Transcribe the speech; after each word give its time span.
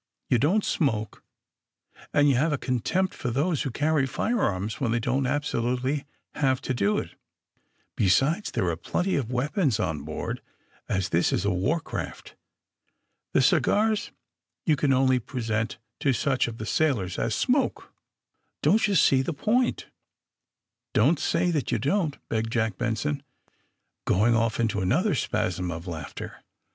You 0.31 0.39
don't 0.39 0.65
smoke 0.65 1.23
and 2.11 2.27
you 2.27 2.33
have 2.33 2.51
a 2.51 2.57
contempt 2.57 3.13
for 3.13 3.29
those 3.29 3.61
who 3.61 3.69
carry 3.69 4.07
firearms 4.07 4.81
when 4.81 4.91
they 4.91 4.99
don't 4.99 5.27
absolutely 5.27 6.05
have 6.33 6.59
to 6.61 6.73
do 6.73 6.97
it. 6.97 7.11
Besides, 7.95 8.49
there 8.49 8.65
are 8.69 8.75
plenty 8.75 9.15
of 9.15 9.31
weapons 9.31 9.79
on 9.79 10.01
board, 10.01 10.41
as 10.89 11.09
this 11.09 11.31
is 11.31 11.45
a 11.45 11.51
war 11.51 11.79
craft. 11.79 12.35
The 13.33 13.43
cigars 13.43 14.09
you 14.65 14.75
can 14.75 14.91
only 14.91 15.19
present 15.19 15.77
to 15.99 16.13
such 16.13 16.47
of 16.47 16.57
the 16.57 16.65
sail 16.65 16.97
ors 16.97 17.19
as 17.19 17.35
smoke." 17.35 17.81
^ 17.81 17.87
'Don't 18.63 18.87
you 18.87 18.95
see 18.95 19.21
the 19.21 19.33
point 19.33 19.85
I 19.89 19.93
Bon't 20.95 21.19
say 21.19 21.51
that 21.51 21.71
you 21.71 21.77
don't," 21.77 22.17
begged 22.27 22.51
Jack 22.51 22.75
Benson, 22.79 23.21
going 24.05 24.33
off 24.35 24.59
into 24.59 24.79
another 24.81 25.13
spasm 25.13 25.69
of 25.69 25.85
laughter. 25.85 26.37